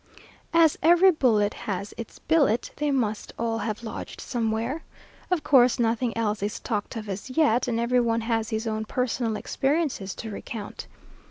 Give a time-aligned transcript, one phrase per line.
[0.51, 4.81] As "every bullet has its billet," they must all have lodged somewhere.
[5.29, 8.85] Of course, nothing else is talked of as yet, and every one has his own
[8.85, 10.87] personal experiences to recount.